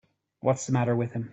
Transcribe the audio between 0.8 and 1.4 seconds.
with him.